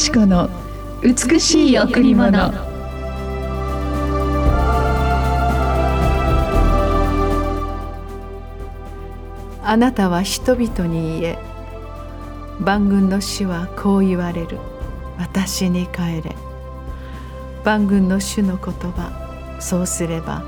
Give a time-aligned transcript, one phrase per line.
[0.00, 0.48] し子の
[1.02, 2.38] 美しい贈り物。
[9.62, 11.38] あなたは人々に言え
[12.60, 14.58] 万軍の主はこう言われる。
[15.18, 16.34] 私に帰れ。
[17.62, 20.42] 万軍の主の言葉そうすれば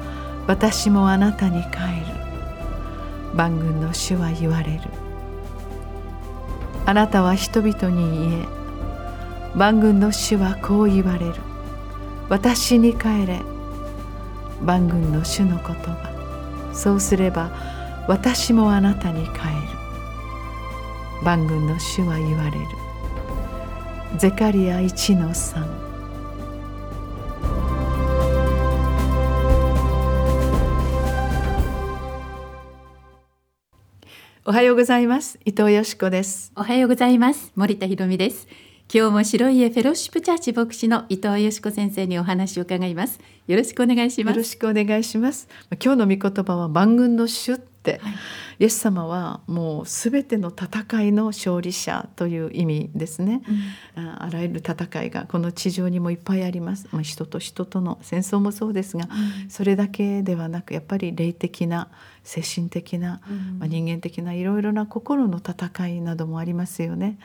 [0.47, 1.77] 私もあなたに帰
[2.11, 3.35] る。
[3.35, 4.81] 万軍の主は言われる。
[6.87, 8.62] あなたは人々に言え
[9.55, 11.35] 万軍の主はこう言われる。
[12.29, 13.41] 私に帰れ。
[14.63, 16.73] 万軍の主の言葉。
[16.75, 17.51] そうすれば
[18.09, 19.35] 私もあなたに帰る。
[21.23, 22.67] 万軍の主は言われる。
[24.17, 25.83] ゼカリア1の3
[34.45, 35.39] おはようございます。
[35.45, 36.53] 伊藤よしこです。
[36.57, 37.53] おはようございます。
[37.55, 38.49] 森田博美です。
[38.91, 43.21] 今日も白い家フェローシップチャーチ牧師の伊藤よしこ先生にお話を伺います。
[43.47, 44.35] よろしくお願いします。
[44.35, 45.49] よろしくお願いします。
[45.83, 48.13] 今日の御言葉は万軍の主って、はい、
[48.61, 53.43] イエス様はもうすべての戦いの勝利者という意味ですね、
[53.97, 59.09] うん、あらゆる戦いがこの地上にもいっぱいあります、まあ、人と人との戦争もそうですが、
[59.45, 61.89] うん、それだけではなくやっぱり霊的な
[62.23, 63.21] 精神的な、
[63.59, 67.19] まあ、人間的ないろいろな心の戦いなどもありますよね。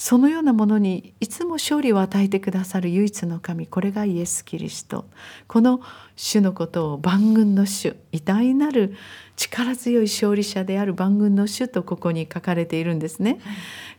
[0.00, 5.04] そのようなものにいつも勝利を与えてくださる唯一の神これがイエス・キリスト
[5.46, 5.82] この
[6.16, 8.94] 主のことを万軍の主偉大なる
[9.36, 13.40] 力強い勝利者である万軍の主とここに書かれているんですね。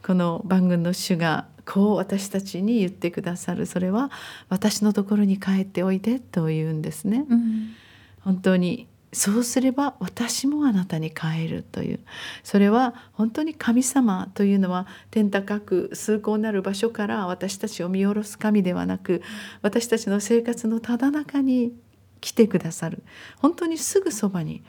[0.04, 4.10] この万軍の主がこう私たちに言ってくださるそれは
[4.50, 7.26] 私のところに帰っておいでと言うんですね。
[7.30, 7.76] うん、
[8.22, 12.00] 本当にそうすれば私もあなたに帰るという。
[12.44, 19.22] それは本当に神様というのは天高く崇高なる場所から私たちを見下ろす神ではなく
[19.62, 21.74] 私たちの生活のただ中に
[22.22, 23.04] 来てくださる。
[23.38, 24.64] 本当にすぐそばに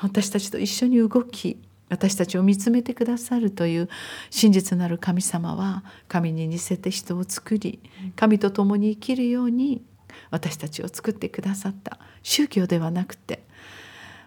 [0.00, 3.88] 私たちと一緒に動き私たちを見つめてくださるという
[4.30, 7.80] 真実なる神様は神に似せて人を作り
[8.16, 9.84] 神と共に生きるように
[10.30, 11.98] 私たちを作ってくださった。
[12.22, 13.45] 宗教ではなくて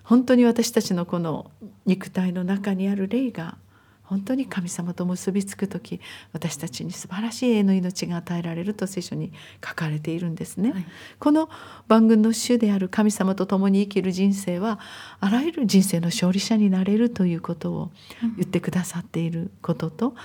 [0.09, 1.51] 本当に私たちのこの
[1.85, 3.59] 肉体の中にある霊が
[4.01, 6.01] 本当に神様と結びつく時
[6.33, 9.31] 私たちに素晴らしい永の命が与えられると聖書に
[9.63, 10.85] 書かれているんですね、はい、
[11.19, 11.47] この
[11.87, 14.79] 万軍の主である神様と共に生きる人生は
[15.19, 17.91] あらゆる人生の勝利者になれるということを
[18.35, 20.15] 言ってくださっていることと、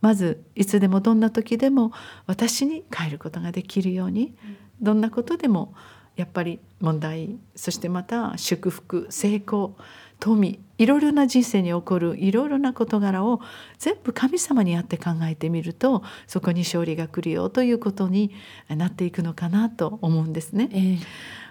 [0.00, 1.92] まずいつでもどんな時でも
[2.26, 4.34] 私に帰ることができるように
[4.80, 5.74] どんなことでも
[6.16, 9.76] やっぱり問題そしてまた祝福成功
[10.20, 13.40] 富いろいろな人生に起こるいろいろな事柄を
[13.78, 18.30] 全部神様にあって考えてみるとそこに勝利が来るよということに
[18.68, 20.68] なっていくのかなと思うんですね。
[20.72, 20.98] えー、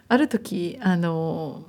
[0.07, 1.63] ある時あの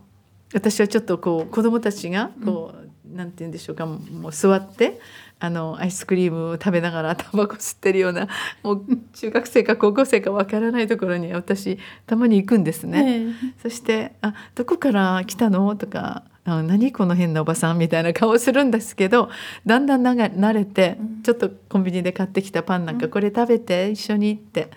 [0.54, 3.98] 私はちょっとこう子どもたちがこう、うん、なんて言うんでしょうかも
[4.28, 4.98] う座って
[5.40, 8.28] あのアイスクリームを食べながらタバコ吸ってるような
[8.62, 8.82] もう
[9.12, 13.04] 中学生か高校生かわからないところに私たまに行くんですね。
[13.06, 19.28] えー、そして「あどこから来たの?」とか「あ何この変なおばさん」みたいな顔するんですけど
[19.66, 24.70] だんだんなが慣れて、ちょっとコンビニで買ってきたパンなんか、これ食べて一緒に行って。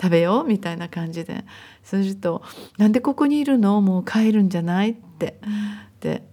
[0.00, 0.48] 食べよう？
[0.48, 1.44] みたいな感じで
[1.84, 2.42] そうすると
[2.76, 3.80] 「なんでここにいるの？
[3.80, 5.38] もう帰るんじゃない?」って。
[6.00, 6.24] で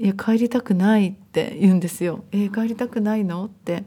[0.00, 2.24] いや帰りたくないって言うんですよ。
[2.32, 3.44] えー、帰りたくないの？
[3.44, 3.84] って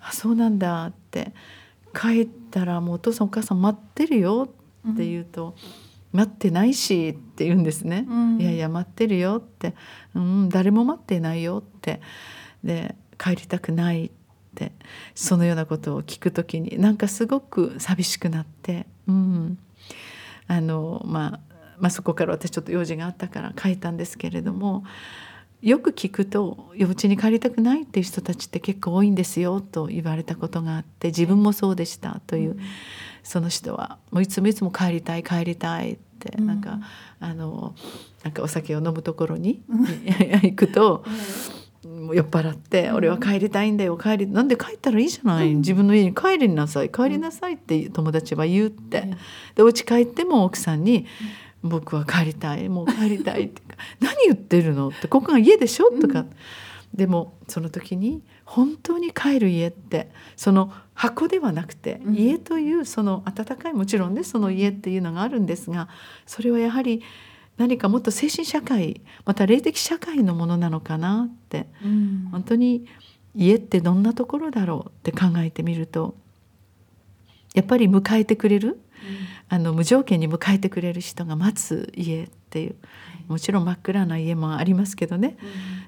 [0.00, 1.32] あそうなんだって
[1.94, 4.48] 帰ったらもうお父さんお母さん待ってるよ
[4.92, 5.54] って言うと、
[6.12, 8.04] うん、待ってないしって言うんですね。
[8.08, 9.74] うん、いやいや待ってるよって、
[10.14, 12.00] うん、誰も待ってないよって。
[12.64, 14.72] で帰りたくないって。
[15.14, 19.58] そのようなことを聞くときになんかすごく寂しくなって、うん、
[20.46, 24.84] あのまあまあ、そこから私ちょっと用事があったから書いたんですけれども
[25.64, 32.58] よく聞くと「幼稚に帰りたくない」っていう人たちって結構多いんですよと言われたことがあって自分もそうでしたという、
[33.22, 36.80] その人はもういつもいつも帰りたい帰りたいって、なんか
[37.18, 37.74] あの
[38.22, 39.62] なんかお酒を飲むところに
[40.42, 41.02] 行くと。
[42.14, 45.54] 酔っ払って「俺は帰りたいんだよ帰りなんで帰ったらいいじゃない？
[45.56, 49.10] 自分の家に帰りなさい帰りなさい」って友達は言うって。
[49.54, 51.04] でお家帰っても奥さんに
[51.62, 53.60] 僕は帰りたいもう帰りたいって
[54.00, 54.88] 何言ってるの？
[54.88, 55.90] ってここが家でしょ？
[56.00, 56.30] とか、うん、
[56.94, 65.88] でもその時に本当に帰る家ってその箱ではなくて、家というその温かいもちろんねその家っていうのがあるんですが
[66.26, 67.02] それはやはり
[67.56, 72.86] 何かもっと精神社会また霊的社会のものなのかなって、うん、本当に
[73.34, 76.14] 家ってどんなところだろうって考えてみると
[77.54, 78.80] やっぱり迎えてくれる、
[79.48, 82.76] あの無条件に迎えてくれる人が待つ家っていう。
[83.26, 85.36] もちろん真っ暗な家もありますけどね、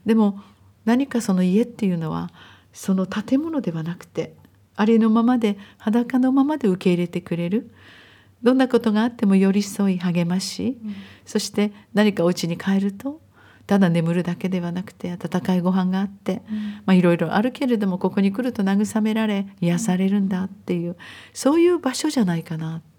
[0.05, 0.41] でも
[0.85, 2.31] 何かその家っていうのは
[2.73, 4.35] その建物ではなくて
[4.75, 7.71] ありのままで裸のままで受け入れてくれる。
[8.43, 13.21] どんなことがあっても寄り添い励まし、うん、そして何かお家に帰ると
[13.67, 20.97] ただ眠るだけではなくて温かいご飯があって、うん、まあいろいろあるけれどもここに来ると慰められ癒されるんだっていう、
[21.33, 22.96] そういう場所じゃないかなって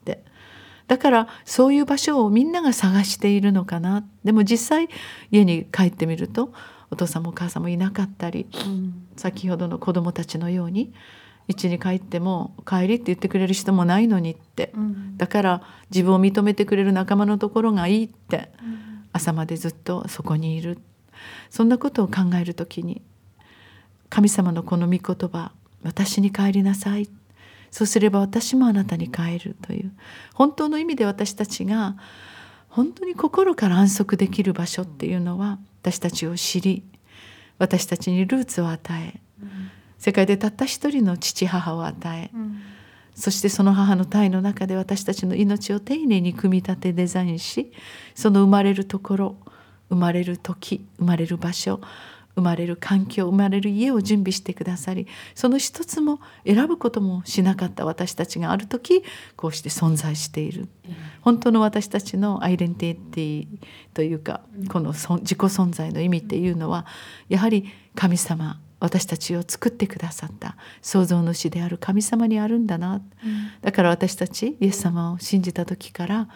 [0.87, 4.05] だからそういう場所をみんなが探しているのかな。
[4.23, 4.89] でも実際
[5.31, 6.53] 家に帰ってみると
[6.89, 10.93] お父さんもお母さんもいなかったり、うん、先ほどの子どもたちのように
[11.47, 20.79] 家に帰っても「帰り」って言ってくれる人もないのにって、うん、だから自分を認めてくれる仲間のところがいいって、うん、朝までずっとそこにいる。
[21.49, 23.01] そんなことを考える時に
[24.09, 25.51] 神様のこの御言葉
[25.83, 27.09] 「私に帰りなさい」
[27.71, 29.91] そうすれば私もあなたに帰るという。
[30.33, 31.95] 本当の意味で私たちが
[32.69, 36.83] 本当に心から安息できる場所っていうのは私たちを知り
[37.57, 39.19] 私たちにルーツを与え、
[39.97, 42.29] 世界でたった一人の父母を与え、
[43.15, 47.71] そしてその母の体の中で私たちの命を丁寧に組み立てデザインし
[48.13, 49.37] その生まれるところ
[49.89, 51.81] 生まれる時生まれる場所
[52.37, 59.03] 生まれる環境生まれる家を準備してくださりその一つも選ぶこともしなかった私たちがある時
[59.35, 63.47] こうして存在している、うん、本当の私たちのアイデンティティ
[63.95, 66.85] というかこの自己存在の意味っていうのは
[67.27, 73.01] やはり神様私たちを作ってくださった創造主である神様にあるんだな、うん、
[73.61, 76.27] だから私たちイエス様を信じた時から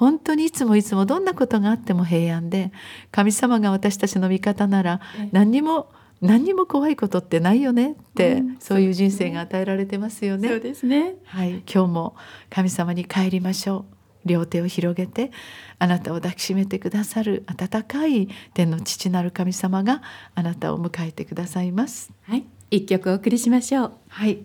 [0.00, 2.72] 本当にいつもいつもどんなことがあっても平安で
[3.12, 5.00] 神様が私たちの味方なら
[5.30, 5.92] 何にも
[6.22, 10.48] 何にも怖いことってないよねって、うん、そういう人生が与えられてますよね。
[10.48, 11.16] そうですね。
[11.26, 12.16] はい、今日も
[12.48, 13.94] 神様に帰りましょう。
[14.24, 15.32] 両手を広げて
[15.78, 20.00] あなたを抱きしめてくださる温かい天の父なる神様が
[20.34, 22.10] あなたを迎えてくださいます。
[22.22, 22.46] はい。
[22.70, 23.92] 一曲お送りしましょう。
[24.08, 24.38] はい。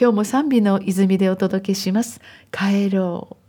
[0.00, 2.22] 今日も賛美の泉でお届けします。
[2.50, 3.43] 帰ろう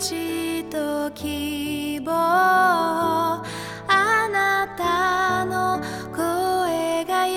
[0.00, 2.10] ちと希望。
[2.10, 3.44] あ
[4.32, 5.78] なたの
[6.16, 7.36] 声が優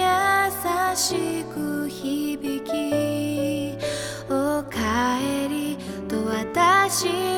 [0.95, 3.77] しく響き
[4.29, 5.77] おかえり
[6.07, 7.32] と私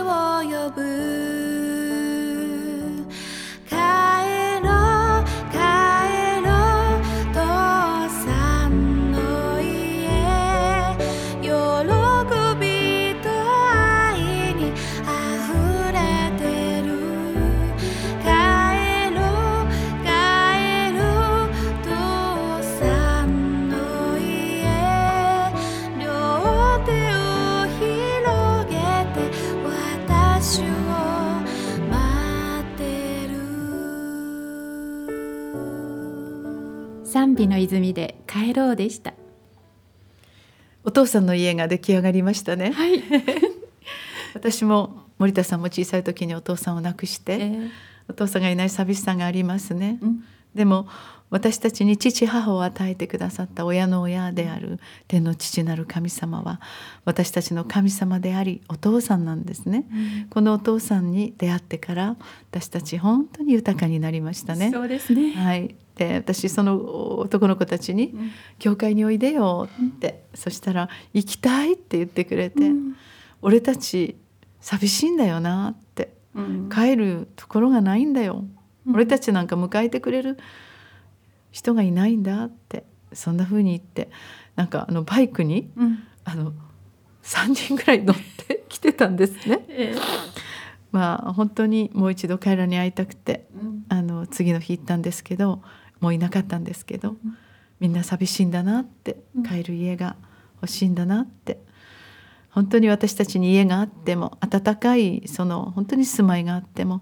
[37.35, 39.13] 美の泉で帰ろうでした。
[40.85, 43.03] お父さんの家が出来上がりましたね、はい、
[44.35, 47.69] 私も森田さんも小さい時にお父さんを亡くして、えー、
[48.07, 50.23] お父さんがいない寂しさがありますね、うん、
[50.55, 50.87] でも
[51.29, 56.61] 私たちに父母を与えてくださった親の親である天の父なる神様は
[57.03, 59.95] 私たちの神様でありお父さんなんですね、う
[60.25, 62.15] ん、このお父さんに出会ってから
[62.51, 64.71] 私たち本当に豊かになりましたね。
[64.71, 65.33] そうですね。
[65.33, 65.75] はい。
[65.95, 68.13] で私その男の子たちに
[68.59, 72.71] 「教会においでよ」って、そしたら「行きたい」って言ってくれて
[73.41, 74.17] 「俺たち
[74.59, 76.13] 寂しいんだよな」って、
[76.73, 78.45] 帰るところがないんだよ」
[78.93, 80.37] 俺たちなんか迎えてくれる
[81.51, 84.09] 人がいないんだってそんな風に言って
[84.55, 86.53] なんかあのバイクに、うん、あの
[87.23, 88.15] 3人ぐらい乗っ
[88.47, 89.65] て きてたんですね。
[89.69, 89.99] えー、
[90.91, 95.61] まあ本当にもう一度彼らに会いたくて、うん、あの次の日行ったんですけど
[95.99, 97.37] もういなかったんですけど、うん、
[97.79, 100.15] みんな寂しいんだなって帰る家が
[100.61, 101.59] 欲しいんだなって
[102.49, 107.01] 本当に私たちに家があっても温かいその本当に住まいがあっても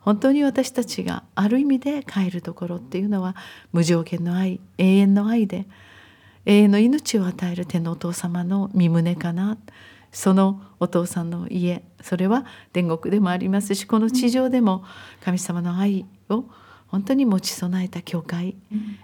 [0.00, 3.36] 本当に私たちがある意味で帰るところっていうのは
[3.72, 5.66] 無条件の愛永遠の愛で
[6.46, 9.58] 永遠の命を与える天のお父様の身胸かな。
[10.12, 14.82] そのお父さんの家それは天国でもありますしこの地上でも
[15.20, 16.46] 神様の愛を
[16.88, 18.56] 本当に持ち備えた教会、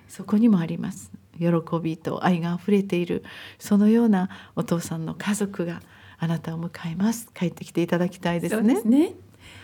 [0.08, 1.12] そこにもあります。
[1.38, 1.46] 喜
[1.80, 3.22] びと愛があふれている
[3.58, 5.82] そのようなお父さんの家族が
[6.18, 7.30] あなたを迎えます。
[7.32, 8.76] 帰ってきていただきたいですね。
[8.76, 9.12] すね。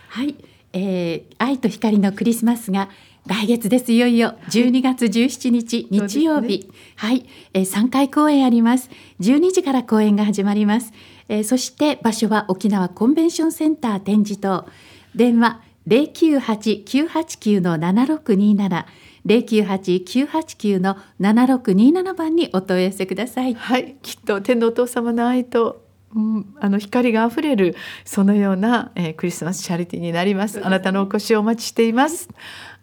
[0.09, 0.37] はい、
[0.73, 2.89] えー、愛と光のクリスマスが
[3.27, 3.93] 来月です。
[3.93, 8.91] いよいよ12月17日日曜日、ね、はい、えー、3回公演あります。
[9.21, 10.93] 12時から公演が始まります、
[11.29, 14.67] えー、そして場所は沖縄コンベンションセンター展示棟。
[15.15, 18.85] 電話098-989の7627
[19.27, 23.55] 098-989の7627番にお問い合わせください。
[23.55, 23.97] はい。
[24.03, 25.85] きっと天のお父様の愛と
[26.15, 30.65] うん、あの光があふれるそのような、えー、クリスマスチャリティーになります。
[30.65, 32.29] あなたのお越しをお待ちしています。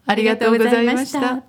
[0.06, 1.49] ありがとうございました。